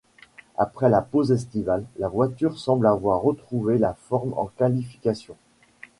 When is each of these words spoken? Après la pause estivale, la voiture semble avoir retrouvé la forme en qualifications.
Après 0.57 0.89
la 0.89 0.99
pause 1.03 1.31
estivale, 1.31 1.85
la 1.99 2.07
voiture 2.07 2.57
semble 2.57 2.87
avoir 2.87 3.21
retrouvé 3.21 3.77
la 3.77 3.93
forme 3.93 4.33
en 4.33 4.47
qualifications. 4.47 5.37